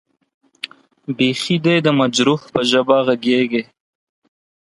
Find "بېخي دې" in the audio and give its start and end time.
1.17-1.75